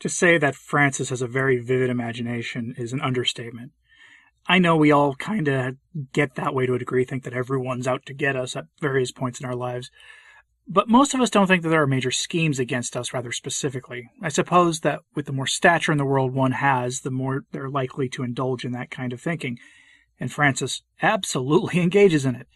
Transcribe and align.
To 0.00 0.08
say 0.08 0.38
that 0.38 0.54
Francis 0.54 1.10
has 1.10 1.22
a 1.22 1.26
very 1.26 1.58
vivid 1.58 1.90
imagination 1.90 2.74
is 2.78 2.92
an 2.92 3.00
understatement. 3.00 3.72
I 4.46 4.58
know 4.58 4.76
we 4.76 4.90
all 4.90 5.14
kind 5.14 5.46
of 5.48 5.76
get 6.12 6.34
that 6.34 6.54
way 6.54 6.66
to 6.66 6.74
a 6.74 6.78
degree, 6.78 7.04
think 7.04 7.24
that 7.24 7.34
everyone's 7.34 7.86
out 7.86 8.06
to 8.06 8.14
get 8.14 8.34
us 8.34 8.56
at 8.56 8.64
various 8.80 9.12
points 9.12 9.40
in 9.40 9.46
our 9.46 9.54
lives. 9.54 9.90
But 10.66 10.88
most 10.88 11.14
of 11.14 11.20
us 11.20 11.30
don't 11.30 11.46
think 11.46 11.62
that 11.62 11.68
there 11.68 11.82
are 11.82 11.86
major 11.86 12.10
schemes 12.10 12.58
against 12.58 12.96
us 12.96 13.12
rather 13.12 13.32
specifically. 13.32 14.08
I 14.22 14.28
suppose 14.28 14.80
that 14.80 15.00
with 15.14 15.26
the 15.26 15.32
more 15.32 15.46
stature 15.46 15.92
in 15.92 15.98
the 15.98 16.04
world 16.04 16.32
one 16.32 16.52
has, 16.52 17.00
the 17.00 17.10
more 17.10 17.44
they're 17.52 17.68
likely 17.68 18.08
to 18.10 18.22
indulge 18.22 18.64
in 18.64 18.72
that 18.72 18.90
kind 18.90 19.12
of 19.12 19.20
thinking. 19.20 19.58
And 20.18 20.32
Francis 20.32 20.82
absolutely 21.02 21.80
engages 21.82 22.24
in 22.24 22.36
it. 22.36 22.46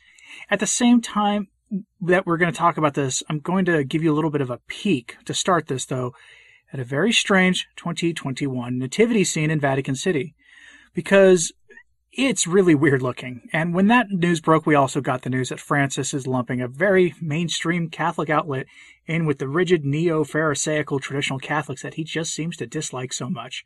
At 0.49 0.61
the 0.61 0.67
same 0.67 1.01
time 1.03 1.49
that 2.01 2.25
we're 2.25 2.37
going 2.37 2.53
to 2.53 2.59
talk 2.59 2.77
about 2.77 2.95
this, 2.95 3.23
I'm 3.29 3.41
going 3.41 3.65
to 3.67 3.85
give 3.85 4.03
you 4.03 4.13
a 4.13 4.15
little 4.17 4.31
bit 4.31 4.41
of 4.41 4.51
a 4.51 4.61
peek 4.69 5.17
to 5.25 5.35
start 5.35 5.67
this, 5.67 5.85
though, 5.85 6.15
at 6.75 6.81
a 6.81 6.85
very 6.85 7.13
strange 7.13 7.67
2021 7.77 8.79
nativity 8.79 9.23
scene 9.25 9.51
in 9.51 9.61
Vatican 9.61 9.95
City. 9.95 10.35
Because 10.93 11.53
it's 12.13 12.47
really 12.47 12.75
weird 12.75 13.03
looking. 13.03 13.49
And 13.53 13.75
when 13.75 13.87
that 13.89 14.11
news 14.11 14.41
broke, 14.41 14.67
we 14.67 14.75
also 14.75 15.01
got 15.01 15.23
the 15.23 15.31
news 15.31 15.49
that 15.49 15.61
Francis 15.61 16.13
is 16.13 16.27
lumping 16.27 16.61
a 16.61 16.69
very 16.69 17.15
mainstream 17.21 17.89
Catholic 17.89 18.29
outlet 18.29 18.67
in 19.07 19.25
with 19.25 19.39
the 19.39 19.49
rigid 19.49 19.85
neo 19.85 20.25
Pharisaical 20.25 21.01
traditional 21.01 21.39
Catholics 21.39 21.83
that 21.83 21.95
he 21.95 22.05
just 22.05 22.33
seems 22.33 22.57
to 22.57 22.67
dislike 22.67 23.13
so 23.13 23.31
much. 23.31 23.65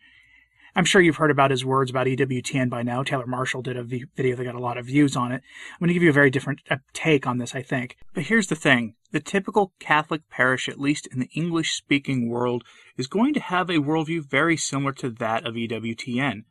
I'm 0.75 0.84
sure 0.84 1.01
you've 1.01 1.17
heard 1.17 1.31
about 1.31 1.51
his 1.51 1.65
words 1.65 1.91
about 1.91 2.06
EWTN 2.06 2.70
by 2.70 2.83
now. 2.83 3.03
Taylor 3.03 3.27
Marshall 3.27 3.62
did 3.62 3.77
a 3.77 3.83
video 3.83 4.36
that 4.36 4.45
got 4.45 4.55
a 4.55 4.61
lot 4.61 4.79
of 4.79 4.86
views 4.86 5.17
on 5.17 5.33
it. 5.33 5.42
I'm 5.73 5.79
going 5.81 5.89
to 5.89 5.95
give 5.95 6.03
you 6.03 6.11
a 6.11 6.12
very 6.12 6.31
different 6.31 6.61
uh, 6.70 6.77
take 6.92 7.27
on 7.27 7.39
this, 7.39 7.55
I 7.55 7.62
think. 7.62 7.97
But 8.14 8.25
here's 8.25 8.47
the 8.47 8.55
thing 8.55 8.95
the 9.11 9.20
typical 9.20 9.73
Catholic 9.78 10.28
parish, 10.28 10.69
at 10.69 10.81
least 10.81 11.06
in 11.06 11.20
the 11.20 11.31
English 11.34 11.75
speaking 11.75 12.28
world, 12.28 12.64
is 12.97 13.06
going 13.06 13.34
to 13.34 13.41
have 13.41 13.70
a 13.70 13.75
worldview 13.75 14.28
very 14.28 14.56
similar 14.56 14.92
to 14.92 15.11
that 15.11 15.47
of 15.47 15.55
EWTN. 15.55 16.45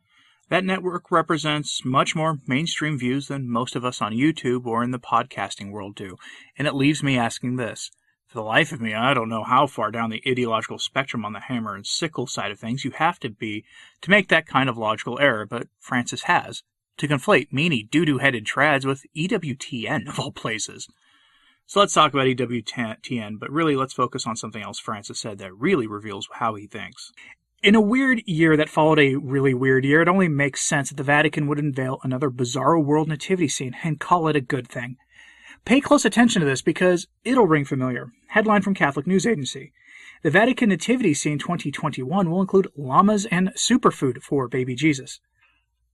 That 0.48 0.64
network 0.64 1.10
represents 1.10 1.84
much 1.84 2.16
more 2.16 2.40
mainstream 2.46 2.98
views 2.98 3.28
than 3.28 3.50
most 3.50 3.76
of 3.76 3.84
us 3.84 4.00
on 4.00 4.12
YouTube 4.12 4.66
or 4.66 4.82
in 4.82 4.92
the 4.92 4.98
podcasting 4.98 5.70
world 5.70 5.94
do, 5.94 6.16
and 6.56 6.66
it 6.66 6.74
leaves 6.74 7.02
me 7.02 7.18
asking 7.18 7.56
this. 7.56 7.90
For 8.26 8.34
the 8.34 8.42
life 8.42 8.72
of 8.72 8.80
me, 8.80 8.92
I 8.94 9.14
don't 9.14 9.28
know 9.28 9.44
how 9.44 9.66
far 9.66 9.90
down 9.90 10.10
the 10.10 10.22
ideological 10.26 10.78
spectrum 10.78 11.24
on 11.24 11.32
the 11.32 11.40
hammer 11.40 11.74
and 11.74 11.86
sickle 11.86 12.26
side 12.26 12.50
of 12.50 12.58
things 12.58 12.84
you 12.84 12.90
have 12.92 13.18
to 13.20 13.30
be 13.30 13.64
to 14.02 14.10
make 14.10 14.28
that 14.28 14.46
kind 14.46 14.68
of 14.68 14.76
logical 14.76 15.18
error, 15.18 15.46
but 15.46 15.68
Francis 15.80 16.24
has. 16.24 16.62
To 16.98 17.08
conflate 17.08 17.52
meanie 17.52 17.88
doo-doo 17.88 18.18
headed 18.18 18.44
trads 18.44 18.84
with 18.84 19.06
EWTN, 19.16 20.08
of 20.08 20.18
all 20.18 20.32
places. 20.32 20.88
So 21.68 21.80
let's 21.80 21.92
talk 21.92 22.14
about 22.14 22.26
EWTN, 22.28 23.38
but 23.38 23.50
really 23.50 23.76
let's 23.76 23.92
focus 23.92 24.26
on 24.26 24.36
something 24.36 24.62
else 24.62 24.78
Francis 24.78 25.20
said 25.20 25.36
that 25.36 25.54
really 25.54 25.86
reveals 25.86 26.26
how 26.32 26.54
he 26.54 26.66
thinks. 26.66 27.12
In 27.62 27.74
a 27.74 27.80
weird 27.80 28.22
year 28.24 28.56
that 28.56 28.70
followed 28.70 28.98
a 28.98 29.16
really 29.16 29.52
weird 29.52 29.84
year, 29.84 30.00
it 30.00 30.08
only 30.08 30.28
makes 30.28 30.62
sense 30.62 30.88
that 30.88 30.94
the 30.96 31.02
Vatican 31.02 31.46
would 31.46 31.58
unveil 31.58 31.98
another 32.02 32.30
bizarro 32.30 32.82
world 32.82 33.06
nativity 33.06 33.48
scene 33.48 33.76
and 33.84 34.00
call 34.00 34.28
it 34.28 34.36
a 34.36 34.40
good 34.40 34.66
thing. 34.66 34.96
Pay 35.66 35.82
close 35.82 36.06
attention 36.06 36.40
to 36.40 36.46
this 36.46 36.62
because 36.62 37.06
it'll 37.22 37.46
ring 37.46 37.66
familiar. 37.66 38.12
Headline 38.28 38.62
from 38.62 38.72
Catholic 38.72 39.06
News 39.06 39.26
Agency. 39.26 39.74
The 40.22 40.30
Vatican 40.30 40.70
Nativity 40.70 41.12
Scene 41.12 41.38
2021 41.38 42.30
will 42.30 42.40
include 42.40 42.72
llamas 42.78 43.26
and 43.26 43.50
superfood 43.50 44.22
for 44.22 44.48
baby 44.48 44.74
Jesus. 44.74 45.20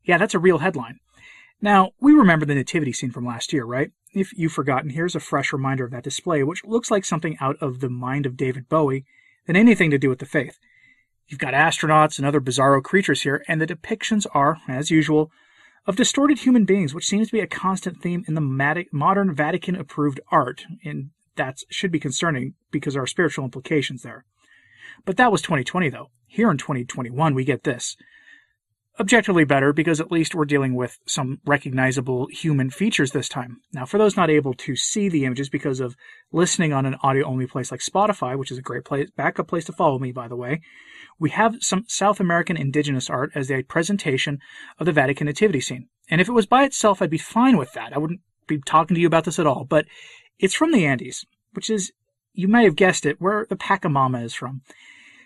Yeah, 0.05 0.19
that's 0.19 0.34
a 0.34 0.39
real 0.39 0.58
headline. 0.58 1.00
Now, 1.61 1.93
we 2.01 2.13
remember 2.13 2.45
the 2.45 2.55
nativity 2.55 2.93
scene 2.93 3.11
from 3.11 3.27
last 3.27 3.53
year, 3.53 3.65
right? 3.65 3.91
If 4.13 4.33
you've 4.37 4.53
forgotten, 4.53 4.91
here's 4.91 5.15
a 5.15 5.21
fresh 5.21 5.53
reminder 5.53 5.85
of 5.85 5.91
that 5.92 6.05
display, 6.05 6.42
which 6.42 6.65
looks 6.65 6.91
like 6.91 7.05
something 7.05 7.37
out 7.41 7.57
of 7.61 7.81
the 7.81 7.89
mind 7.89 8.27
of 8.27 8.37
David 8.37 8.69
Bowie 8.69 9.05
than 9.47 9.57
anything 9.57 9.91
to 9.91 9.98
do 9.98 10.09
with 10.09 10.19
the 10.19 10.27
faith. 10.27 10.59
You've 11.27 11.41
got 11.41 11.55
astronauts 11.55 12.19
and 12.19 12.27
other 12.27 12.41
bizarro 12.41 12.83
creatures 12.83 13.23
here, 13.23 13.43
and 13.48 13.61
the 13.61 13.67
depictions 13.67 14.27
are, 14.35 14.59
as 14.69 14.91
usual, 14.91 15.31
of 15.87 15.97
distorted 15.97 16.41
human 16.41 16.64
beings, 16.64 16.95
which 16.95 17.07
seems 17.07 17.29
to 17.29 17.33
be 17.33 17.41
a 17.41 17.47
constant 17.47 18.01
theme 18.01 18.25
in 18.29 18.35
the 18.35 18.87
modern 18.93 19.35
Vatican 19.35 19.75
approved 19.75 20.20
art, 20.31 20.64
and 20.85 21.11
that 21.37 21.59
should 21.70 21.91
be 21.91 22.01
concerning 22.01 22.55
because 22.70 22.95
there 22.95 23.03
are 23.03 23.07
spiritual 23.07 23.45
implications 23.45 24.03
there. 24.03 24.25
But 25.05 25.17
that 25.17 25.33
was 25.33 25.43
2020, 25.43 25.91
though. 25.91 26.11
Here 26.27 26.51
in 26.51 26.59
2021, 26.59 27.35
we 27.35 27.45
get 27.45 27.64
this 27.64 27.97
objectively 29.01 29.45
better 29.45 29.73
because 29.73 30.01
at 30.01 30.13
least 30.13 30.35
we're 30.35 30.45
dealing 30.45 30.75
with 30.75 30.99
some 31.07 31.41
recognizable 31.45 32.29
human 32.29 32.71
features 32.71 33.11
this 33.11 33.29
time. 33.29 33.61
Now, 33.73 33.87
for 33.87 33.99
those 33.99 34.17
not 34.17 34.31
able 34.31 34.55
to 34.55 34.77
see 34.77 35.09
the 35.09 35.25
images 35.25 35.49
because 35.49 35.81
of 35.81 35.97
listening 36.33 36.73
on 36.73 36.87
an 36.87 36.97
audio 37.03 37.27
only 37.27 37.47
place 37.47 37.71
like 37.71 37.81
Spotify, 37.81 38.39
which 38.39 38.53
is 38.53 38.59
a 38.59 38.63
great 38.63 38.85
place, 38.85 39.11
backup 39.17 39.49
place 39.49 39.65
to 39.65 39.73
follow 39.73 39.99
me, 39.99 40.13
by 40.13 40.29
the 40.29 40.37
way, 40.37 40.61
we 41.19 41.31
have 41.31 41.57
some 41.61 41.85
South 41.89 42.21
American 42.21 42.57
indigenous 42.57 43.11
art 43.11 43.33
as 43.35 43.51
a 43.51 43.63
presentation 43.65 44.39
of 44.79 44.87
the 44.87 44.93
Vatican 44.93 45.27
nativity 45.27 45.61
scene. 45.61 45.89
And 46.09 46.21
if 46.21 46.29
it 46.29 46.33
was 46.33 46.47
by 46.47 46.65
itself, 46.65 47.03
I'd 47.03 47.11
be 47.11 47.19
fine 47.19 47.57
with 47.57 47.73
that. 47.73 47.93
I 47.93 47.99
wouldn't 47.99 48.21
be 48.47 48.59
talking 48.59 48.95
to 48.95 49.01
you 49.01 49.07
about 49.07 49.25
this 49.25 49.39
at 49.39 49.47
all, 49.47 49.65
but 49.65 49.87
it's 50.39 50.55
from 50.55 50.73
the 50.73 50.85
Andes, 50.85 51.25
which 51.53 51.71
is, 51.71 51.93
you 52.33 52.47
may 52.49 52.65
have 52.65 52.77
guessed 52.77 53.07
it, 53.07 53.21
where 53.21 53.47
the 53.49 53.57
Pachamama 53.57 54.23
is 54.23 54.35
from. 54.35 54.63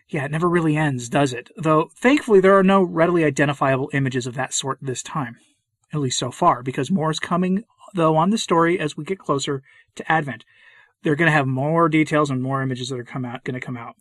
Yeah, 0.08 0.24
it 0.24 0.30
never 0.30 0.48
really 0.48 0.76
ends, 0.76 1.08
does 1.08 1.32
it? 1.32 1.50
Though, 1.56 1.91
thankfully, 1.94 2.41
there 2.41 2.58
are 2.58 2.62
no 2.62 2.82
readily 2.82 3.24
identifiable 3.24 3.91
images 3.92 4.26
of 4.26 4.34
that 4.34 4.54
sort 4.54 4.78
this 4.80 5.02
time. 5.02 5.36
At 5.92 6.00
least 6.00 6.19
so 6.19 6.30
far, 6.30 6.62
because 6.62 6.91
more 6.91 7.10
is 7.10 7.19
coming, 7.19 7.64
though, 7.94 8.16
on 8.16 8.30
the 8.30 8.38
story 8.38 8.78
as 8.78 8.96
we 8.96 9.04
get 9.04 9.19
closer 9.19 9.62
to 9.96 10.10
Advent. 10.12 10.44
They're 11.02 11.16
going 11.16 11.30
to 11.30 11.36
have 11.36 11.46
more 11.46 11.88
details 11.88 12.30
and 12.30 12.42
more 12.42 12.62
images 12.62 12.88
that 12.88 12.98
are 12.98 13.04
come 13.04 13.24
out, 13.24 13.44
going 13.44 13.58
to 13.58 13.64
come 13.64 13.76
out. 13.76 13.96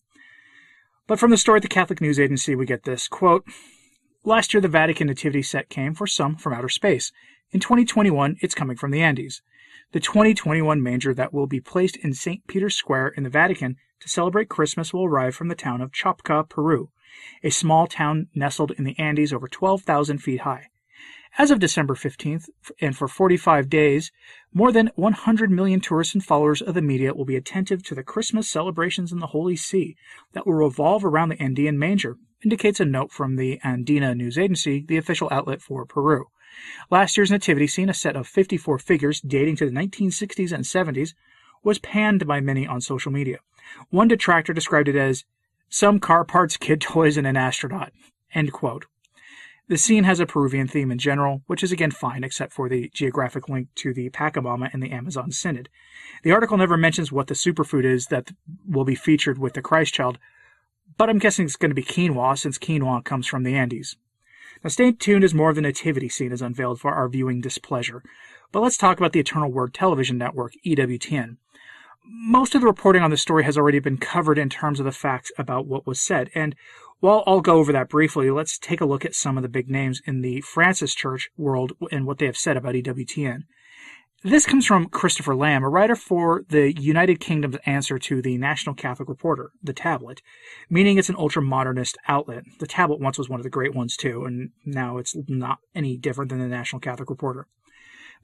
But 1.07 1.19
from 1.19 1.31
the 1.31 1.38
story 1.38 1.57
at 1.57 1.62
the 1.62 1.69
Catholic 1.69 2.01
News 2.01 2.19
Agency, 2.19 2.56
we 2.56 2.66
get 2.66 2.84
this 2.84 3.07
quote 3.07 3.45
Last 4.24 4.53
year, 4.53 4.59
the 4.59 4.68
Vatican 4.68 5.07
Nativity 5.07 5.41
set 5.41 5.69
came 5.69 5.94
for 5.94 6.07
some 6.07 6.35
from 6.35 6.53
outer 6.53 6.69
space. 6.69 7.12
In 7.51 7.62
2021, 7.62 8.38
it's 8.41 8.56
coming 8.56 8.75
from 8.75 8.91
the 8.91 9.01
Andes. 9.01 9.41
The 9.94 10.02
2021 10.02 10.84
manger 10.84 11.14
that 11.14 11.34
will 11.34 11.48
be 11.48 11.62
placed 11.62 11.96
in 11.96 12.14
St. 12.14 12.46
Peter's 12.46 12.75
Square 12.75 13.14
in 13.16 13.24
the 13.24 13.30
Vatican 13.30 13.78
to 14.02 14.09
celebrate 14.09 14.50
Christmas 14.50 14.94
will 14.94 15.06
arrive 15.06 15.34
from 15.34 15.48
the 15.48 15.56
town 15.56 15.80
of 15.80 15.94
Chopcca, 15.94 16.50
Peru, 16.50 16.92
a 17.42 17.50
small 17.50 17.88
town 17.88 18.28
nestled 18.36 18.72
in 18.72 18.84
the 18.84 19.00
Andes 19.00 19.31
over 19.31 19.48
12,000 19.48 20.18
feet 20.18 20.42
high. 20.42 20.68
As 21.38 21.52
of 21.52 21.59
December 21.59 21.96
15th, 21.96 22.50
and 22.81 22.98
for 22.98 23.08
45 23.08 23.70
days, 23.70 24.12
more 24.53 24.74
than 24.74 24.92
100 24.96 25.50
million 25.50 25.80
tourists 25.80 26.14
and 26.14 26.24
followers 26.24 26.62
of 26.62 26.74
the 26.74 26.81
media 26.81 27.14
will 27.14 27.24
be 27.24 27.38
attentive 27.38 27.81
to 27.84 27.96
the 27.96 28.04
Christmas 28.04 28.50
celebrations 28.50 29.14
in 29.14 29.19
the 29.19 29.28
Holy 29.28 29.56
See 29.56 29.96
that 30.34 30.46
will 30.46 30.56
revolve 30.56 31.06
around 31.06 31.30
the 31.30 31.42
Andean 31.42 31.80
manger, 31.80 32.18
indicates 32.44 32.81
a 32.81 32.86
note 32.86 33.14
from 33.14 33.38
the 33.38 33.58
Andina 33.64 34.18
News 34.18 34.38
Agency, 34.38 34.84
the 34.86 34.98
official 34.98 35.30
outlet 35.31 35.62
for 35.62 35.86
Peru. 35.86 36.25
Last 36.90 37.18
year's 37.18 37.31
nativity 37.31 37.68
scene, 37.68 37.90
a 37.90 37.94
set 37.94 38.16
of 38.16 38.28
54 38.28 38.79
figures 38.79 39.22
dating 39.22 39.57
to 39.57 39.66
the 39.66 39.72
1960s 39.72 40.51
and 40.51 40.63
70s, 40.63 41.13
was 41.63 41.79
panned 41.79 42.28
by 42.28 42.40
many 42.40 42.66
on 42.66 42.81
social 42.81 43.12
media. 43.12 43.40
One 43.90 44.07
detractor 44.07 44.53
described 44.53 44.88
it 44.88 44.95
as 44.95 45.25
some 45.69 46.00
car 46.00 46.23
parts, 46.23 46.57
kid 46.57 46.81
toys, 46.81 47.18
and 47.18 47.28
an 47.28 47.35
astronaut. 47.35 47.91
End 48.34 48.53
quote. 48.53 48.85
The 49.69 49.78
scene 49.78 50.06
has 50.06 50.22
a 50.22 50.25
Peruvian 50.25 50.69
theme 50.69 50.91
in 50.91 50.97
general, 50.97 51.41
which 51.47 51.62
is 51.62 51.73
again 51.73 51.91
fine 51.91 52.23
except 52.23 52.53
for 52.53 52.69
the 52.69 52.89
geographic 52.94 53.50
link 53.50 53.68
to 53.75 53.94
the 53.94 54.09
Pachamama 54.09 54.69
and 54.72 54.81
the 54.81 54.91
Amazon 54.91 55.31
Synod. 55.31 55.68
The 56.24 56.31
article 56.31 56.57
never 56.57 56.78
mentions 56.78 57.12
what 57.12 57.28
the 57.28 57.34
superfood 57.34 57.84
is 57.84 58.06
that 58.06 58.31
will 58.66 58.85
be 58.85 58.95
featured 58.95 59.38
with 59.38 59.53
the 59.53 59.62
Christ 59.62 59.94
child, 59.94 60.19
but 60.97 61.09
I'm 61.09 61.19
guessing 61.19 61.45
it's 61.45 61.57
going 61.57 61.72
to 61.72 61.75
be 61.75 61.84
quinoa 61.84 62.38
since 62.38 62.57
quinoa 62.57 63.03
comes 63.03 63.28
from 63.28 63.44
the 63.44 63.56
Andes. 63.56 63.97
Now, 64.63 64.69
stay 64.69 64.92
tuned 64.92 65.24
as 65.24 65.33
more 65.33 65.50
of 65.50 65.56
the 65.56 65.62
nativity 65.62 66.09
scene 66.09 66.31
is 66.31 66.42
unveiled 66.42 66.80
for 66.80 66.92
our 66.94 67.07
viewing 67.07 67.42
displeasure. 67.42 68.04
But 68.51 68.62
let's 68.62 68.77
talk 68.77 68.98
about 68.98 69.13
the 69.13 69.19
Eternal 69.19 69.51
Word 69.51 69.74
Television 69.74 70.18
Network, 70.18 70.54
EWTN. 70.65 71.38
Most 72.06 72.56
of 72.56 72.62
the 72.62 72.68
reporting 72.68 73.04
on 73.04 73.12
this 73.12 73.21
story 73.21 73.44
has 73.44 73.57
already 73.57 73.80
been 73.80 73.98
covered 73.98 74.38
in 74.38 74.50
terms 74.50 74.80
of 74.80 74.86
the 74.86 74.92
facts 74.92 75.31
about 75.38 75.68
what 75.68 75.86
was 75.86 76.00
said, 76.00 76.30
and 76.33 76.56
while 77.00 77.24
I'll 77.27 77.42
go 77.42 77.57
over 77.57 77.71
that 77.74 77.89
briefly, 77.89 78.31
let's 78.31 78.57
take 78.57 78.81
a 78.81 78.86
look 78.86 79.06
at 79.06 79.13
some 79.13 79.38
of 79.38 79.44
the 79.44 79.50
big 79.50 79.69
names 79.69 80.01
in 80.06 80.21
the 80.21 80.42
Francis 80.42 80.95
Church 80.95 81.30
world 81.38 81.74
and 81.92 82.07
what 82.07 82.18
they 82.18 82.25
have 82.25 82.38
said 82.38 82.57
about 82.57 82.74
EWTN. 82.74 83.44
This 84.24 84.48
comes 84.48 84.66
from 84.66 84.88
Christopher 84.88 85.36
Lamb, 85.36 85.64
a 85.64 85.69
writer 85.69 85.96
for 85.96 86.44
the 86.50 86.74
United 86.74 87.19
Kingdom's 87.19 87.58
answer 87.68 88.00
to 88.00 88.19
the 88.19 88.36
National 88.40 88.74
Catholic 88.74 89.08
Reporter, 89.08 89.52
The 89.62 89.74
Tablet, 89.74 90.24
meaning 90.72 90.98
it's 90.98 91.10
an 91.10 91.16
ultra 91.19 91.44
modernist 91.44 92.00
outlet. 92.08 92.44
The 92.60 92.66
Tablet 92.66 93.00
once 93.00 93.19
was 93.19 93.30
one 93.30 93.40
of 93.40 93.44
the 93.44 93.52
great 93.52 93.75
ones 93.75 93.96
too, 93.96 94.25
and 94.25 94.50
now 94.66 94.98
it's 94.98 95.16
not 95.28 95.60
any 95.75 95.98
different 95.98 96.30
than 96.30 96.40
the 96.40 96.48
National 96.48 96.80
Catholic 96.80 97.12
Reporter. 97.12 97.46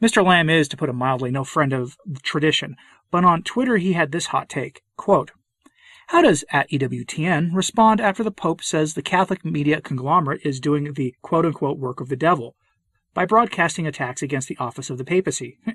Mr. 0.01 0.25
Lamb 0.25 0.49
is, 0.49 0.67
to 0.69 0.77
put 0.77 0.89
it 0.89 0.93
mildly, 0.93 1.29
no 1.29 1.43
friend 1.43 1.73
of 1.73 1.95
tradition, 2.23 2.75
but 3.11 3.23
on 3.23 3.43
Twitter 3.43 3.77
he 3.77 3.93
had 3.93 4.11
this 4.11 4.25
hot 4.25 4.49
take, 4.49 4.81
quote, 4.97 5.29
how 6.07 6.23
does 6.23 6.43
at 6.51 6.71
EWTN 6.71 7.53
respond 7.53 8.01
after 8.01 8.23
the 8.23 8.31
Pope 8.31 8.63
says 8.63 8.95
the 8.95 9.03
Catholic 9.03 9.45
media 9.45 9.79
conglomerate 9.79 10.41
is 10.43 10.59
doing 10.59 10.93
the 10.93 11.13
quote 11.21 11.45
unquote 11.45 11.77
work 11.77 12.01
of 12.01 12.09
the 12.09 12.15
devil? 12.15 12.55
By 13.13 13.25
broadcasting 13.25 13.87
attacks 13.87 14.21
against 14.21 14.47
the 14.47 14.57
office 14.57 14.89
of 14.89 14.97
the 14.97 15.05
papacy. 15.05 15.57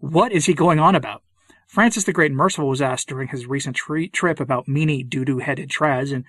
What 0.00 0.32
is 0.32 0.46
he 0.46 0.54
going 0.54 0.78
on 0.78 0.94
about? 0.94 1.22
Francis 1.66 2.04
the 2.04 2.12
Great 2.12 2.30
and 2.30 2.36
Merciful 2.36 2.68
was 2.68 2.80
asked 2.80 3.08
during 3.08 3.28
his 3.28 3.46
recent 3.46 3.76
tri- 3.76 4.06
trip 4.06 4.38
about 4.40 4.66
meanie 4.66 5.08
doo-doo 5.08 5.38
headed 5.38 5.68
trads, 5.68 6.14
and 6.14 6.24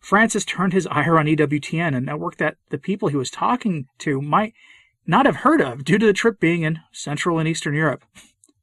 Francis 0.00 0.44
turned 0.44 0.72
his 0.72 0.88
ire 0.88 1.18
on 1.18 1.26
EWTN, 1.26 1.96
a 1.96 2.00
network 2.00 2.36
that 2.38 2.56
the 2.70 2.78
people 2.78 3.08
he 3.08 3.16
was 3.16 3.30
talking 3.30 3.86
to 3.98 4.20
might 4.20 4.54
not 5.06 5.24
have 5.24 5.36
heard 5.36 5.60
of 5.60 5.84
due 5.84 5.98
to 5.98 6.06
the 6.06 6.12
trip 6.12 6.40
being 6.40 6.62
in 6.62 6.80
Central 6.92 7.38
and 7.38 7.48
Eastern 7.48 7.74
Europe. 7.74 8.04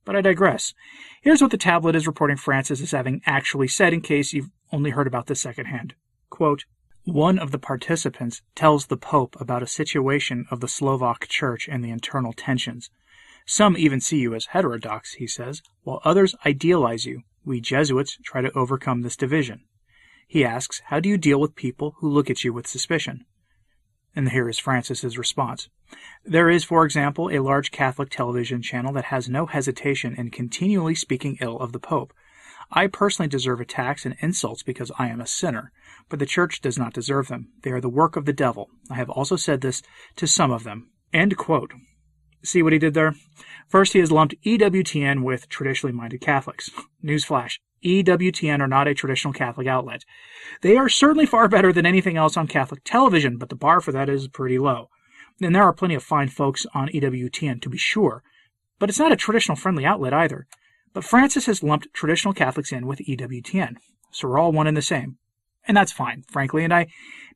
But 0.05 0.15
I 0.15 0.21
digress. 0.21 0.73
Here's 1.21 1.41
what 1.41 1.51
the 1.51 1.57
tablet 1.57 1.95
is 1.95 2.07
reporting 2.07 2.37
Francis 2.37 2.81
as 2.81 2.91
having 2.91 3.21
actually 3.25 3.67
said 3.67 3.93
in 3.93 4.01
case 4.01 4.33
you've 4.33 4.51
only 4.71 4.91
heard 4.91 5.07
about 5.07 5.27
this 5.27 5.41
secondhand. 5.41 5.95
Quote, 6.29 6.65
one 7.09 7.39
of 7.39 7.51
the 7.51 7.59
participants 7.59 8.41
tells 8.55 8.85
the 8.85 8.97
Pope 8.97 9.35
about 9.39 9.63
a 9.63 9.67
situation 9.67 10.45
of 10.51 10.59
the 10.59 10.67
Slovak 10.67 11.27
Church 11.27 11.67
and 11.67 11.83
the 11.83 11.89
internal 11.89 12.33
tensions. 12.33 12.89
Some 13.45 13.75
even 13.77 13.99
see 13.99 14.19
you 14.19 14.35
as 14.35 14.47
heterodox, 14.47 15.13
he 15.13 15.25
says, 15.25 15.63
while 15.83 16.01
others 16.05 16.35
idealize 16.45 17.05
you. 17.05 17.23
We 17.43 17.61
Jesuits 17.61 18.17
try 18.23 18.41
to 18.41 18.55
overcome 18.55 19.01
this 19.01 19.17
division. 19.17 19.63
He 20.27 20.45
asks, 20.45 20.83
How 20.85 20.99
do 20.99 21.09
you 21.09 21.17
deal 21.17 21.39
with 21.39 21.55
people 21.55 21.95
who 21.97 22.09
look 22.09 22.29
at 22.29 22.43
you 22.43 22.53
with 22.53 22.67
suspicion? 22.67 23.25
And 24.15 24.29
here 24.29 24.47
is 24.47 24.59
Francis's 24.59 25.17
response. 25.17 25.69
There 26.23 26.49
is, 26.49 26.63
for 26.63 26.85
example, 26.85 27.31
a 27.31 27.39
large 27.39 27.71
Catholic 27.71 28.09
television 28.09 28.61
channel 28.61 28.93
that 28.93 29.05
has 29.05 29.27
no 29.27 29.47
hesitation 29.47 30.15
in 30.15 30.29
continually 30.29 30.93
speaking 30.93 31.37
ill 31.41 31.57
of 31.57 31.71
the 31.71 31.79
Pope. 31.79 32.13
I 32.71 32.87
personally 32.87 33.27
deserve 33.27 33.59
attacks 33.59 34.05
and 34.05 34.15
insults 34.19 34.63
because 34.63 34.91
I 34.99 35.07
am 35.07 35.19
a 35.19 35.27
sinner, 35.27 35.71
but 36.07 36.19
the 36.19 36.25
Church 36.25 36.61
does 36.61 36.77
not 36.77 36.93
deserve 36.93 37.27
them. 37.27 37.49
They 37.63 37.71
are 37.71 37.81
the 37.81 37.89
work 37.89 38.15
of 38.15 38.25
the 38.25 38.33
devil. 38.33 38.69
I 38.91 38.95
have 38.95 39.09
also 39.09 39.35
said 39.35 39.61
this 39.61 39.81
to 40.17 40.27
some 40.27 40.51
of 40.51 40.63
them. 40.63 40.91
End 41.11 41.35
quote. 41.37 41.73
See 42.43 42.61
what 42.61 42.73
he 42.73 42.79
did 42.79 42.93
there? 42.93 43.15
First, 43.67 43.93
he 43.93 43.99
has 43.99 44.11
lumped 44.11 44.35
EWTN 44.45 45.23
with 45.23 45.49
traditionally 45.49 45.93
minded 45.93 46.21
Catholics. 46.21 46.69
Newsflash 47.03 47.57
EWTN 47.83 48.59
are 48.59 48.67
not 48.67 48.87
a 48.87 48.93
traditional 48.93 49.33
Catholic 49.33 49.67
outlet. 49.67 50.03
They 50.61 50.77
are 50.77 50.89
certainly 50.89 51.25
far 51.25 51.47
better 51.47 51.73
than 51.73 51.85
anything 51.85 52.17
else 52.17 52.37
on 52.37 52.47
Catholic 52.47 52.83
television, 52.83 53.37
but 53.37 53.49
the 53.49 53.55
bar 53.55 53.81
for 53.81 53.91
that 53.91 54.09
is 54.09 54.27
pretty 54.27 54.59
low. 54.59 54.89
And 55.41 55.55
there 55.55 55.63
are 55.63 55.73
plenty 55.73 55.95
of 55.95 56.03
fine 56.03 56.27
folks 56.27 56.65
on 56.73 56.89
EWTN, 56.89 57.61
to 57.61 57.69
be 57.69 57.77
sure, 57.77 58.23
but 58.77 58.89
it's 58.89 58.99
not 58.99 59.11
a 59.11 59.17
traditional 59.17 59.55
friendly 59.55 59.85
outlet 59.85 60.13
either. 60.13 60.47
But 60.93 61.03
Francis 61.03 61.45
has 61.45 61.63
lumped 61.63 61.93
traditional 61.93 62.33
Catholics 62.33 62.71
in 62.71 62.87
with 62.87 62.99
EWTN, 62.99 63.77
so 64.11 64.27
we're 64.27 64.39
all 64.39 64.51
one 64.51 64.67
and 64.67 64.75
the 64.75 64.81
same. 64.81 65.17
And 65.67 65.77
that's 65.77 65.91
fine, 65.91 66.23
frankly, 66.23 66.63
and 66.63 66.73
I 66.73 66.87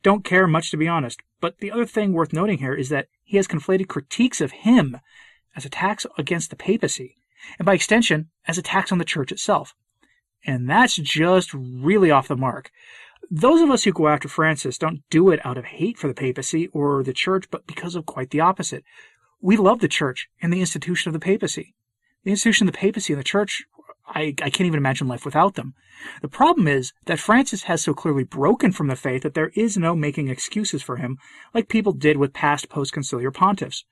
don't 0.02 0.26
care 0.26 0.48
much 0.48 0.72
to 0.72 0.78
be 0.78 0.88
honest. 0.88 1.22
But 1.40 1.60
the 1.60 1.72
other 1.72 1.86
thing 1.86 2.14
worth 2.14 2.34
noting 2.34 2.60
here 2.60 2.74
is 2.74 2.90
that 2.90 3.08
he 3.24 3.38
has 3.38 3.48
conflated 3.48 3.88
critiques 3.88 4.42
of 4.42 4.52
him 4.52 4.98
as 5.56 5.66
attacks 5.66 6.06
against 6.18 6.50
the 6.50 6.56
papacy, 6.56 7.16
and 7.60 7.66
by 7.66 7.74
extension, 7.74 8.30
as 8.48 8.58
attacks 8.58 8.92
on 8.92 8.98
the 8.98 9.06
church 9.06 9.32
itself. 9.32 9.76
And 10.46 10.70
that's 10.70 10.96
just 10.96 11.54
really 11.54 12.12
off 12.12 12.28
the 12.28 12.36
mark. 12.36 12.72
Those 13.30 13.62
of 13.62 13.70
us 13.70 13.84
who 13.84 13.94
go 13.94 14.08
after 14.08 14.28
Francis 14.28 14.78
don't 14.78 15.04
do 15.10 15.30
it 15.30 15.46
out 15.46 15.58
of 15.58 15.66
hate 15.66 15.98
for 15.98 16.08
the 16.08 16.14
papacy 16.14 16.68
or 16.68 17.04
the 17.04 17.14
church, 17.14 17.50
but 17.50 17.66
because 17.68 17.96
of 17.96 18.06
quite 18.06 18.32
the 18.32 18.42
opposite. 18.42 18.84
We 19.42 19.58
love 19.58 19.80
the 19.80 19.88
church 19.88 20.28
and 20.42 20.52
the 20.52 20.60
institution 20.60 21.10
of 21.10 21.14
the 21.14 21.20
papacy. 21.20 21.76
The 22.24 22.32
institution 22.32 22.68
of 22.68 22.74
the 22.74 22.78
papacy 22.78 23.14
and 23.14 23.20
the 23.20 23.24
church, 23.24 23.64
I, 24.08 24.36
I 24.42 24.50
can't 24.50 24.68
even 24.68 24.78
imagine 24.78 25.08
life 25.08 25.26
without 25.26 25.56
them. 25.56 25.74
The 26.22 26.28
problem 26.28 26.68
is 26.68 26.94
that 27.06 27.20
Francis 27.20 27.64
has 27.64 27.82
so 27.82 27.94
clearly 27.94 28.24
broken 28.24 28.72
from 28.72 28.88
the 28.88 28.96
faith 28.96 29.24
that 29.24 29.34
there 29.34 29.52
is 29.56 29.78
no 29.78 29.96
making 29.96 30.30
excuses 30.30 30.82
for 30.82 30.98
him, 30.98 31.18
like 31.54 31.68
people 31.68 31.94
did 31.94 32.18
with 32.18 32.34
past 32.34 32.70
post-conciliar 32.70 33.34
pontiffs. 33.34 33.84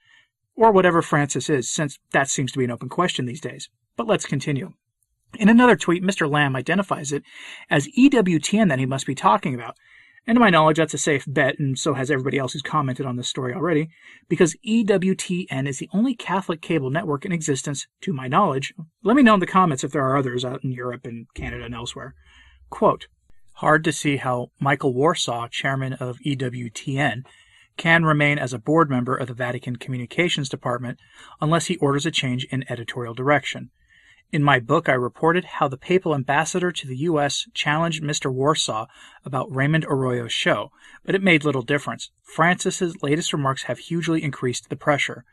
Or 0.56 0.72
whatever 0.72 1.02
Francis 1.02 1.50
is, 1.50 1.70
since 1.70 2.00
that 2.12 2.30
seems 2.30 2.52
to 2.52 2.60
be 2.60 2.66
an 2.66 2.72
open 2.72 2.90
question 2.90 3.26
these 3.26 3.42
days. 3.42 3.70
But 3.96 4.08
let's 4.08 4.26
continue. 4.26 4.74
In 5.40 5.50
another 5.50 5.76
tweet, 5.76 6.04
Mr. 6.04 6.30
Lamb 6.30 6.56
identifies 6.56 7.12
it 7.12 7.24
as 7.70 7.88
EWTN 7.98 8.70
that 8.70 8.80
he 8.80 8.86
must 8.86 9.06
be 9.06 9.16
talking 9.16 9.56
about. 9.56 9.76
And 10.28 10.36
to 10.36 10.40
my 10.40 10.52
knowledge, 10.52 10.78
that's 10.78 10.94
a 10.94 11.00
safe 11.00 11.26
bet, 11.28 11.58
and 11.58 11.78
so 11.78 11.96
has 11.96 12.12
everybody 12.12 12.38
else 12.38 12.54
who's 12.54 12.62
commented 12.62 13.08
on 13.08 13.16
this 13.16 13.28
story 13.28 13.54
already, 13.54 13.90
because 14.30 14.56
EWTN 14.66 15.68
is 15.68 15.80
the 15.80 15.90
only 15.94 16.14
Catholic 16.14 16.62
cable 16.62 16.92
network 16.92 17.26
in 17.26 17.32
existence, 17.32 17.88
to 18.02 18.14
my 18.14 18.28
knowledge. 18.28 18.74
Let 19.04 19.16
me 19.16 19.24
know 19.24 19.34
in 19.34 19.40
the 19.40 19.48
comments 19.48 19.84
if 19.84 19.92
there 19.92 20.06
are 20.06 20.18
others 20.18 20.46
out 20.46 20.64
in 20.64 20.72
Europe 20.72 21.06
and 21.06 21.26
Canada 21.34 21.66
and 21.66 21.74
elsewhere. 21.74 22.14
Quote, 22.70 23.08
Hard 23.56 23.84
to 23.84 23.92
see 23.92 24.18
how 24.18 24.52
Michael 24.60 24.94
Warsaw, 24.94 25.48
chairman 25.48 25.94
of 25.94 26.18
EWTN, 26.26 27.24
can 27.78 28.06
remain 28.06 28.38
as 28.38 28.54
a 28.54 28.60
board 28.60 28.90
member 28.90 29.16
of 29.16 29.28
the 29.28 29.34
Vatican 29.34 29.76
Communications 29.76 30.50
Department 30.50 31.00
unless 31.40 31.66
he 31.66 31.78
orders 31.78 32.06
a 32.06 32.12
change 32.12 32.46
in 32.52 32.64
editorial 32.70 33.14
direction. 33.14 33.72
In 34.32 34.44
my 34.44 34.60
book, 34.60 34.88
I 34.88 34.94
reported 34.94 35.44
how 35.44 35.68
the 35.68 35.76
papal 35.76 36.16
ambassador 36.16 36.72
to 36.72 36.88
the 36.88 36.96
U.S. 36.98 37.48
challenged 37.54 38.02
Mr. 38.02 38.32
Warsaw 38.32 38.88
about 39.26 39.54
Raymond 39.54 39.84
Arroyo's 39.84 40.32
show, 40.32 40.72
but 41.04 41.16
it 41.16 41.22
made 41.22 41.44
little 41.44 41.64
difference. 41.64 42.12
Francis's 42.24 43.04
latest 43.04 43.34
remarks 43.34 43.64
have 43.64 43.80
hugely 43.80 44.24
increased 44.24 44.70
the 44.70 44.78
pressure. 44.78 45.26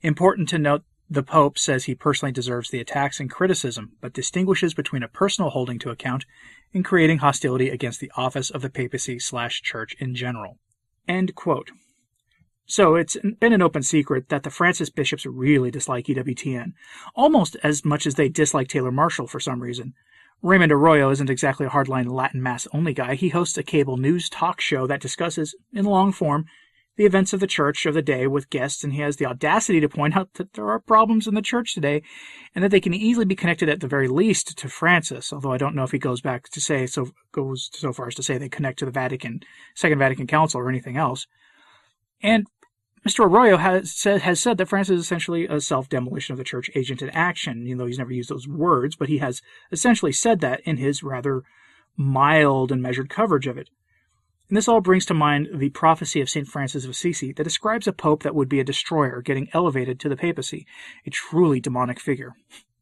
Important 0.00 0.48
to 0.48 0.58
note, 0.58 0.84
the 1.10 1.22
Pope 1.22 1.58
says 1.58 1.84
he 1.84 1.94
personally 1.94 2.32
deserves 2.32 2.70
the 2.70 2.80
attacks 2.80 3.20
and 3.20 3.30
criticism, 3.30 3.92
but 4.00 4.14
distinguishes 4.14 4.72
between 4.72 5.02
a 5.02 5.08
personal 5.08 5.50
holding 5.50 5.78
to 5.80 5.90
account 5.90 6.24
and 6.72 6.84
creating 6.84 7.18
hostility 7.18 7.68
against 7.68 8.00
the 8.00 8.12
office 8.16 8.48
of 8.48 8.62
the 8.62 8.70
papacy 8.70 9.18
slash 9.18 9.60
church 9.60 9.94
in 9.98 10.14
general. 10.14 10.58
End 11.06 11.34
quote. 11.34 11.70
So 12.70 12.96
it's 12.96 13.16
been 13.40 13.54
an 13.54 13.62
open 13.62 13.82
secret 13.82 14.28
that 14.28 14.42
the 14.42 14.50
Francis 14.50 14.90
bishops 14.90 15.24
really 15.24 15.70
dislike 15.70 16.04
EWTN, 16.04 16.74
almost 17.16 17.56
as 17.62 17.82
much 17.82 18.06
as 18.06 18.16
they 18.16 18.28
dislike 18.28 18.68
Taylor 18.68 18.92
Marshall 18.92 19.26
for 19.26 19.40
some 19.40 19.60
reason. 19.60 19.94
Raymond 20.42 20.70
Arroyo 20.70 21.10
isn't 21.10 21.30
exactly 21.30 21.64
a 21.64 21.70
hardline 21.70 22.10
Latin 22.10 22.42
Mass 22.42 22.68
only 22.74 22.92
guy. 22.92 23.14
He 23.14 23.30
hosts 23.30 23.56
a 23.56 23.62
cable 23.62 23.96
news 23.96 24.28
talk 24.28 24.60
show 24.60 24.86
that 24.86 25.00
discusses, 25.00 25.56
in 25.72 25.86
long 25.86 26.12
form, 26.12 26.44
the 26.96 27.06
events 27.06 27.32
of 27.32 27.40
the 27.40 27.46
church 27.46 27.86
of 27.86 27.94
the 27.94 28.02
day 28.02 28.26
with 28.26 28.50
guests, 28.50 28.84
and 28.84 28.92
he 28.92 29.00
has 29.00 29.16
the 29.16 29.24
audacity 29.24 29.80
to 29.80 29.88
point 29.88 30.14
out 30.14 30.34
that 30.34 30.52
there 30.52 30.68
are 30.68 30.78
problems 30.78 31.26
in 31.26 31.34
the 31.34 31.40
church 31.40 31.72
today, 31.72 32.02
and 32.54 32.62
that 32.62 32.70
they 32.70 32.80
can 32.80 32.92
easily 32.92 33.24
be 33.24 33.34
connected 33.34 33.70
at 33.70 33.80
the 33.80 33.88
very 33.88 34.08
least 34.08 34.58
to 34.58 34.68
Francis. 34.68 35.32
Although 35.32 35.52
I 35.52 35.58
don't 35.58 35.74
know 35.74 35.84
if 35.84 35.92
he 35.92 35.98
goes 35.98 36.20
back 36.20 36.50
to 36.50 36.60
say 36.60 36.86
so 36.86 37.12
goes 37.32 37.70
so 37.72 37.94
far 37.94 38.08
as 38.08 38.14
to 38.16 38.22
say 38.22 38.36
they 38.36 38.50
connect 38.50 38.78
to 38.80 38.84
the 38.84 38.90
Vatican, 38.90 39.40
Second 39.74 39.98
Vatican 39.98 40.26
Council, 40.26 40.60
or 40.60 40.68
anything 40.68 40.98
else. 40.98 41.26
And 42.22 42.46
Mr. 43.06 43.24
Arroyo 43.24 43.56
has 43.56 43.92
said, 43.92 44.22
has 44.22 44.40
said 44.40 44.58
that 44.58 44.68
France 44.68 44.90
is 44.90 45.00
essentially 45.00 45.46
a 45.46 45.60
self 45.60 45.88
demolition 45.88 46.32
of 46.32 46.38
the 46.38 46.44
church 46.44 46.70
agent 46.74 47.02
in 47.02 47.10
action, 47.10 47.66
even 47.66 47.78
though 47.78 47.86
he's 47.86 47.98
never 47.98 48.12
used 48.12 48.30
those 48.30 48.48
words, 48.48 48.96
but 48.96 49.08
he 49.08 49.18
has 49.18 49.42
essentially 49.70 50.12
said 50.12 50.40
that 50.40 50.60
in 50.60 50.76
his 50.76 51.02
rather 51.02 51.42
mild 51.96 52.72
and 52.72 52.82
measured 52.82 53.10
coverage 53.10 53.46
of 53.46 53.58
it. 53.58 53.70
And 54.48 54.56
this 54.56 54.68
all 54.68 54.80
brings 54.80 55.04
to 55.06 55.14
mind 55.14 55.48
the 55.54 55.68
prophecy 55.70 56.20
of 56.20 56.30
St. 56.30 56.48
Francis 56.48 56.84
of 56.84 56.90
Assisi 56.90 57.32
that 57.32 57.44
describes 57.44 57.86
a 57.86 57.92
pope 57.92 58.22
that 58.22 58.34
would 58.34 58.48
be 58.48 58.60
a 58.60 58.64
destroyer 58.64 59.20
getting 59.20 59.48
elevated 59.52 60.00
to 60.00 60.08
the 60.08 60.16
papacy, 60.16 60.66
a 61.06 61.10
truly 61.10 61.60
demonic 61.60 62.00
figure. 62.00 62.34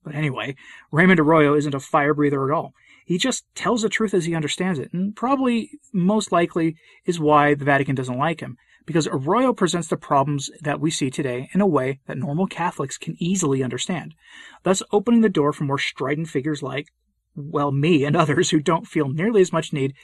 But 0.04 0.14
anyway, 0.14 0.54
Raymond 0.92 1.18
Arroyo 1.18 1.56
isn't 1.56 1.74
a 1.74 1.80
fire 1.80 2.14
breather 2.14 2.44
at 2.44 2.54
all. 2.56 2.72
He 3.04 3.18
just 3.18 3.44
tells 3.54 3.82
the 3.82 3.88
truth 3.88 4.14
as 4.14 4.24
he 4.24 4.34
understands 4.34 4.78
it, 4.78 4.92
and 4.92 5.14
probably 5.16 5.72
most 5.92 6.30
likely 6.30 6.76
is 7.04 7.18
why 7.18 7.54
the 7.54 7.64
Vatican 7.64 7.96
doesn't 7.96 8.18
like 8.18 8.40
him 8.40 8.56
because 8.86 9.08
Arroyo 9.08 9.52
presents 9.52 9.88
the 9.88 9.96
problems 9.96 10.50
that 10.62 10.80
we 10.80 10.90
see 10.90 11.10
today 11.10 11.50
in 11.52 11.60
a 11.60 11.66
way 11.66 12.00
that 12.06 12.16
normal 12.16 12.46
Catholics 12.46 12.96
can 12.96 13.16
easily 13.18 13.62
understand, 13.62 14.14
thus 14.62 14.82
opening 14.92 15.20
the 15.20 15.28
door 15.28 15.52
for 15.52 15.64
more 15.64 15.78
strident 15.78 16.28
figures 16.28 16.62
like, 16.62 16.88
well, 17.34 17.70
me 17.70 18.04
and 18.04 18.16
others 18.16 18.50
who 18.50 18.60
don't 18.60 18.86
feel 18.86 19.08
nearly 19.08 19.42
as 19.42 19.52
much 19.52 19.72
need 19.72 19.94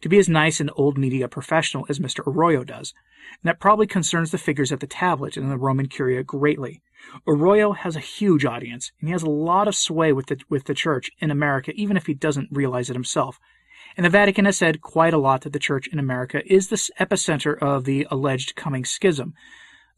to 0.00 0.08
be 0.08 0.18
as 0.18 0.28
nice 0.28 0.58
and 0.58 0.70
old 0.74 0.98
media 0.98 1.28
professional 1.28 1.86
as 1.88 2.00
Mr. 2.00 2.26
Arroyo 2.26 2.64
does. 2.64 2.92
And 3.42 3.48
that 3.48 3.60
probably 3.60 3.86
concerns 3.86 4.30
the 4.30 4.38
figures 4.38 4.72
at 4.72 4.80
the 4.80 4.86
tablet 4.86 5.36
and 5.36 5.50
the 5.50 5.58
Roman 5.58 5.86
Curia 5.86 6.24
greatly. 6.24 6.82
Arroyo 7.28 7.72
has 7.72 7.94
a 7.94 8.00
huge 8.00 8.44
audience, 8.44 8.90
and 9.00 9.08
he 9.08 9.12
has 9.12 9.22
a 9.22 9.30
lot 9.30 9.68
of 9.68 9.74
sway 9.74 10.12
with 10.12 10.26
the, 10.26 10.38
with 10.48 10.64
the 10.64 10.74
church 10.74 11.10
in 11.18 11.30
America, 11.30 11.72
even 11.74 11.96
if 11.96 12.06
he 12.06 12.14
doesn't 12.14 12.48
realize 12.50 12.90
it 12.90 12.96
himself. 12.96 13.38
And 13.96 14.06
the 14.06 14.10
Vatican 14.10 14.44
has 14.44 14.56
said 14.56 14.80
quite 14.80 15.12
a 15.12 15.18
lot 15.18 15.42
that 15.42 15.52
the 15.52 15.58
Church 15.58 15.86
in 15.88 15.98
America 15.98 16.42
is 16.46 16.68
the 16.68 16.76
epicenter 16.98 17.58
of 17.58 17.84
the 17.84 18.06
alleged 18.10 18.54
coming 18.54 18.84
schism, 18.84 19.34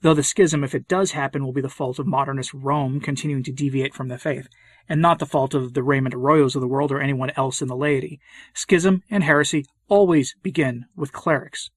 though 0.01 0.15
the 0.15 0.23
schism, 0.23 0.65
if 0.65 0.75
it 0.75 0.89
does 0.89 1.13
happen, 1.13 1.45
will 1.45 1.53
be 1.53 1.61
the 1.61 1.69
fault 1.69 1.99
of 1.99 2.07
modernist 2.07 2.53
Rome 2.53 3.01
continuing 3.01 3.43
to 3.45 3.53
deviate 3.53 3.95
from 3.95 4.09
the 4.09 4.19
faith, 4.19 4.49
and 4.89 5.01
not 5.01 5.19
the 5.19 5.27
fault 5.27 5.55
of 5.55 5.75
the 5.75 5.83
Raymond 5.83 6.15
Arroyos 6.15 6.55
of 6.55 6.61
the 6.61 6.69
world 6.69 6.91
or 6.91 7.01
anyone 7.01 7.31
else 7.37 7.63
in 7.63 7.69
the 7.69 7.77
laity. 7.77 8.21
Schism 8.55 9.03
and 9.11 9.23
heresy 9.23 9.67
always 9.89 10.35
begin 10.43 10.87
with 10.97 11.13
clerics. 11.13 11.71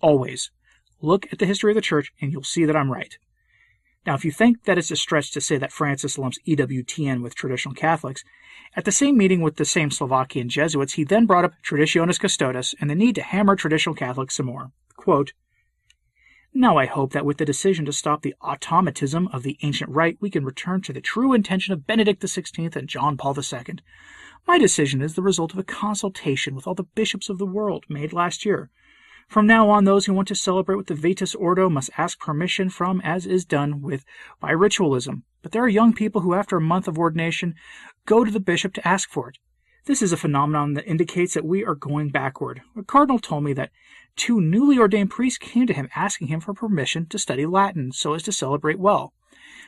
Always. 0.00 0.50
Look 1.00 1.32
at 1.32 1.38
the 1.38 1.46
history 1.46 1.70
of 1.70 1.76
the 1.76 1.80
Church, 1.80 2.12
and 2.20 2.32
you'll 2.32 2.42
see 2.42 2.64
that 2.64 2.76
I'm 2.76 2.90
right. 2.90 3.16
Now, 4.06 4.14
if 4.14 4.24
you 4.24 4.32
think 4.32 4.64
that 4.64 4.78
it's 4.78 4.90
a 4.90 4.96
stretch 4.96 5.32
to 5.32 5.40
say 5.40 5.58
that 5.58 5.72
Francis 5.72 6.18
lumps 6.18 6.38
EWTN 6.46 7.22
with 7.22 7.34
traditional 7.34 7.74
Catholics, 7.74 8.24
at 8.76 8.84
the 8.84 8.92
same 8.92 9.16
meeting 9.16 9.40
with 9.40 9.56
the 9.56 9.64
same 9.64 9.90
Slovakian 9.90 10.48
Jesuits, 10.48 10.94
he 10.94 11.04
then 11.04 11.26
brought 11.26 11.44
up 11.44 11.54
Traditionis 11.62 12.20
Custodes 12.20 12.74
and 12.80 12.88
the 12.88 12.94
need 12.94 13.14
to 13.16 13.22
hammer 13.22 13.56
traditional 13.56 13.94
Catholics 13.94 14.36
some 14.36 14.46
more. 14.46 14.72
Quote, 14.96 15.32
Now 16.54 16.76
I 16.76 16.86
hope 16.86 17.12
that 17.12 17.24
with 17.24 17.38
the 17.38 17.44
decision 17.44 17.84
to 17.86 17.92
stop 17.92 18.22
the 18.22 18.34
automatism 18.40 19.28
of 19.28 19.42
the 19.42 19.58
ancient 19.62 19.90
rite, 19.90 20.18
we 20.20 20.30
can 20.30 20.44
return 20.44 20.80
to 20.82 20.92
the 20.92 21.00
true 21.00 21.32
intention 21.32 21.72
of 21.74 21.86
Benedict 21.86 22.22
XVI 22.22 22.76
and 22.76 22.88
John 22.88 23.16
Paul 23.16 23.36
II. 23.36 23.78
My 24.46 24.58
decision 24.58 25.02
is 25.02 25.14
the 25.14 25.22
result 25.22 25.52
of 25.52 25.58
a 25.58 25.64
consultation 25.64 26.54
with 26.54 26.66
all 26.66 26.74
the 26.74 26.84
bishops 26.84 27.28
of 27.28 27.38
the 27.38 27.46
world 27.46 27.84
made 27.88 28.12
last 28.12 28.44
year. 28.44 28.70
From 29.28 29.46
now 29.46 29.68
on, 29.68 29.84
those 29.84 30.06
who 30.06 30.14
want 30.14 30.26
to 30.28 30.34
celebrate 30.34 30.76
with 30.76 30.86
the 30.86 30.94
Vetus 30.94 31.34
Ordo 31.34 31.68
must 31.68 31.90
ask 31.98 32.18
permission 32.18 32.70
from, 32.70 33.02
as 33.02 33.26
is 33.26 33.44
done 33.44 33.82
with 33.82 34.06
bi-ritualism. 34.40 35.22
But 35.42 35.52
there 35.52 35.62
are 35.62 35.68
young 35.68 35.92
people 35.92 36.22
who, 36.22 36.32
after 36.32 36.56
a 36.56 36.62
month 36.62 36.88
of 36.88 36.98
ordination, 36.98 37.54
go 38.06 38.24
to 38.24 38.30
the 38.30 38.40
bishop 38.40 38.72
to 38.74 38.88
ask 38.88 39.10
for 39.10 39.28
it. 39.28 39.36
This 39.84 40.00
is 40.00 40.12
a 40.12 40.16
phenomenon 40.16 40.72
that 40.74 40.86
indicates 40.86 41.34
that 41.34 41.44
we 41.44 41.62
are 41.62 41.74
going 41.74 42.08
backward. 42.08 42.62
A 42.74 42.82
cardinal 42.82 43.18
told 43.18 43.44
me 43.44 43.52
that 43.52 43.70
two 44.16 44.40
newly 44.40 44.78
ordained 44.78 45.10
priests 45.10 45.38
came 45.38 45.66
to 45.66 45.74
him 45.74 45.90
asking 45.94 46.28
him 46.28 46.40
for 46.40 46.54
permission 46.54 47.04
to 47.06 47.18
study 47.18 47.44
Latin 47.44 47.92
so 47.92 48.14
as 48.14 48.22
to 48.22 48.32
celebrate 48.32 48.78
well. 48.78 49.12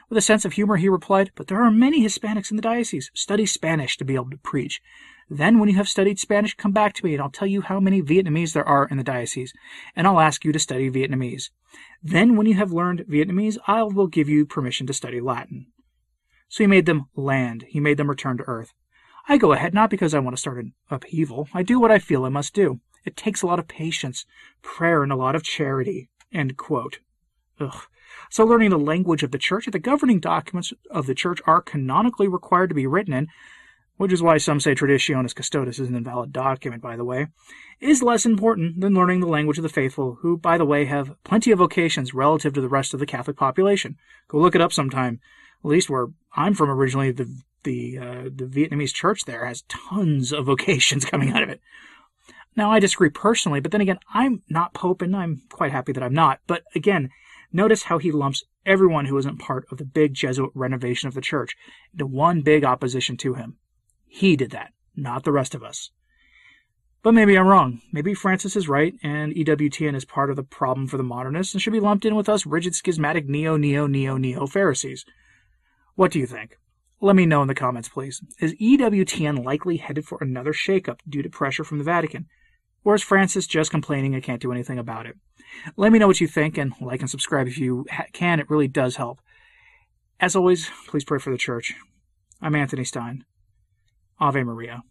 With 0.09 0.19
a 0.19 0.23
sense 0.23 0.45
of 0.45 0.55
humor, 0.55 0.77
he 0.77 0.89
replied, 0.89 1.31
But 1.35 1.47
there 1.47 1.63
are 1.63 1.71
many 1.71 2.03
Hispanics 2.03 2.51
in 2.51 2.57
the 2.57 2.63
diocese. 2.63 3.11
Study 3.15 3.47
Spanish 3.47 3.97
to 3.97 4.05
be 4.05 4.15
able 4.15 4.31
to 4.31 4.39
preach. 4.39 4.81
Then, 5.29 5.59
when 5.59 5.69
you 5.69 5.77
have 5.77 5.89
studied 5.89 6.19
Spanish, 6.19 6.55
come 6.57 6.73
back 6.73 6.93
to 6.95 7.05
me 7.05 7.15
and 7.15 7.23
I'll 7.23 7.31
tell 7.31 7.47
you 7.47 7.61
how 7.61 7.79
many 7.79 8.03
Vietnamese 8.03 8.53
there 8.53 8.69
are 8.69 8.89
in 8.89 8.97
the 8.97 9.05
diocese, 9.05 9.53
and 9.95 10.07
I'll 10.07 10.19
ask 10.19 10.45
you 10.45 10.51
to 10.51 10.59
study 10.59 10.91
Vietnamese. 10.91 11.51
Then, 12.03 12.37
when 12.37 12.47
you 12.47 12.55
have 12.55 12.73
learned 12.73 13.05
Vietnamese, 13.09 13.57
I 13.69 13.85
will 13.85 14.09
give 14.09 14.29
you 14.29 14.45
permission 14.45 14.89
to 14.89 14.93
study 14.93 15.21
Latin. 15.21 15.67
So 16.49 16.65
he 16.65 16.67
made 16.67 16.87
them 16.87 17.07
land. 17.15 17.65
He 17.69 17.79
made 17.79 17.97
them 17.97 18.11
return 18.11 18.39
to 18.39 18.45
earth. 18.49 18.73
I 19.29 19.39
go 19.39 19.53
ahead 19.53 19.73
not 19.73 19.89
because 19.89 20.15
I 20.15 20.19
want 20.19 20.37
to 20.37 20.41
start 20.41 20.59
an 20.59 20.73
upheaval. 20.91 21.49
I 21.55 21.63
do 21.63 21.79
what 21.79 21.93
I 21.93 22.01
feel 22.01 22.25
I 22.25 22.29
must 22.29 22.53
do. 22.53 22.81
It 23.05 23.17
takes 23.17 23.43
a 23.43 23.47
lot 23.47 23.61
of 23.61 23.69
patience, 23.69 24.27
prayer, 24.63 25.05
and 25.05 25.13
a 25.13 25.17
lot 25.17 25.37
of 25.37 25.45
charity. 25.45 26.11
End 26.33 26.57
quote. 26.57 26.99
Ugh. 27.61 27.83
So 28.31 28.45
learning 28.45 28.71
the 28.71 28.79
language 28.79 29.23
of 29.23 29.33
the 29.33 29.38
church, 29.38 29.67
the 29.67 29.79
governing 29.79 30.21
documents 30.21 30.73
of 30.90 31.07
the 31.07 31.14
church 31.14 31.40
are 31.47 31.61
canonically 31.61 32.29
required 32.29 32.69
to 32.69 32.75
be 32.75 32.87
written 32.87 33.12
in, 33.12 33.29
which 33.97 34.12
is 34.12 34.23
why 34.23 34.38
some 34.38 34.61
say 34.61 34.75
Traditionis 34.75 35.35
Custodes 35.35 35.81
is 35.81 35.88
an 35.88 35.97
invalid 35.97 36.33
document, 36.33 36.81
by 36.81 36.97
the 36.97 37.05
way, 37.05 37.26
is 37.81 38.02
less 38.02 38.25
important 38.25 38.81
than 38.81 38.95
learning 38.95 39.21
the 39.21 39.26
language 39.26 39.59
of 39.59 39.62
the 39.62 39.69
faithful, 39.69 40.19
who, 40.21 40.37
by 40.37 40.57
the 40.57 40.64
way, 40.64 40.85
have 40.85 41.14
plenty 41.25 41.50
of 41.50 41.59
vocations 41.59 42.14
relative 42.14 42.55
to 42.55 42.61
the 42.61 42.69
rest 42.69 42.95
of 42.95 43.00
the 43.00 43.07
Catholic 43.07 43.37
population. 43.37 43.97
Go 44.29 44.38
look 44.38 44.55
it 44.55 44.61
up 44.61 44.73
sometime. 44.73 45.21
At 45.64 45.71
least 45.71 45.90
where 45.90 46.07
I'm 46.35 46.55
from 46.55 46.71
originally, 46.71 47.11
the 47.11 47.43
the 47.64 47.99
uh, 47.99 48.23
the 48.35 48.47
Vietnamese 48.47 48.95
church 48.95 49.25
there 49.26 49.45
has 49.45 49.64
tons 49.69 50.33
of 50.33 50.47
vocations 50.47 51.05
coming 51.11 51.33
out 51.33 51.43
of 51.43 51.50
it. 51.50 51.61
Now, 52.57 52.71
I 52.71 52.81
disagree 52.81 53.11
personally, 53.11 53.61
but 53.61 53.71
then 53.71 53.81
again, 53.81 53.99
I'm 54.12 54.43
not 54.49 54.75
Pope, 54.75 55.02
and 55.02 55.14
I'm 55.14 55.43
quite 55.50 55.73
happy 55.73 55.93
that 55.93 56.02
I'm 56.02 56.14
not. 56.14 56.40
But 56.47 56.62
again, 56.75 57.11
notice 57.52 57.85
how 57.85 57.99
he 57.99 58.12
lumps 58.12 58.45
everyone 58.64 59.07
who 59.07 59.19
isn't 59.19 59.38
part 59.38 59.66
of 59.71 59.78
the 59.78 59.85
big 59.85 60.14
Jesuit 60.14 60.50
renovation 60.54 61.09
of 61.09 61.14
the 61.14 61.21
church 61.21 61.57
into 61.92 62.07
one 62.07 62.42
big 62.42 62.64
opposition 62.64 63.16
to 63.19 63.35
him. 63.35 63.57
He 64.07 64.37
did 64.37 64.50
that, 64.50 64.73
not 64.97 65.25
the 65.25 65.33
rest 65.33 65.54
of 65.54 65.62
us. 65.62 65.90
But 67.02 67.14
maybe 67.14 67.38
I'm 67.38 67.47
wrong. 67.47 67.80
Maybe 67.92 68.12
Francis 68.12 68.57
is 68.57 68.69
right, 68.69 68.95
and 69.02 69.33
EWTN 69.33 69.95
is 69.95 70.04
part 70.04 70.28
of 70.28 70.37
the 70.37 70.42
problem 70.42 70.87
for 70.87 70.99
the 70.99 71.02
modernists 71.02 71.54
and 71.54 71.62
should 71.62 71.73
be 71.73 71.80
lumped 71.80 72.04
in 72.04 72.14
with 72.14 72.28
us 72.28 72.45
rigid 72.45 72.75
schismatic 72.75 73.26
neo 73.26 73.57
neo 73.57 73.87
neo 73.87 74.19
neo 74.19 74.47
Pharisees. 74.47 75.07
What 75.95 76.12
do 76.12 76.19
you 76.19 76.26
think? 76.26 76.59
Let 77.00 77.16
me 77.16 77.25
know 77.25 77.40
in 77.40 77.49
the 77.49 77.54
comments, 77.54 77.88
please. 77.88 78.21
Is 78.40 78.52
EWTN 78.54 79.42
likely 79.42 79.78
headed 79.78 80.04
for 80.04 80.19
another 80.21 80.52
shakeup 80.52 80.99
due 81.09 81.23
to 81.23 81.30
pressure 81.30 81.64
from 81.64 81.78
the 81.78 81.85
Vatican? 81.85 82.26
Or 82.85 82.95
is 82.95 83.03
Francis 83.03 83.47
just 83.47 83.71
complaining 83.71 84.15
and 84.15 84.23
can't 84.23 84.41
do 84.41 84.53
anything 84.53 84.79
about 84.79 85.07
it? 85.07 85.17
Let 85.77 85.93
me 85.93 85.99
know 85.99 86.07
what 86.07 86.21
you 86.21 86.27
think 86.27 86.57
and 86.57 86.73
like 86.81 87.01
and 87.01 87.11
subscribe 87.11 87.47
if 87.47 87.59
you 87.59 87.87
can. 88.13 88.41
It 88.41 88.49
really 88.49 88.69
does 88.69 88.97
help. 88.97 89.21
As 90.19 90.37
always, 90.37 90.71
please 90.87 91.05
pray 91.05 91.19
for 91.19 91.31
the 91.31 91.39
church. 91.39 91.75
I'm 92.41 92.55
Anthony 92.55 92.85
Stine. 92.85 93.25
Ave 94.19 94.43
Maria. 94.43 94.83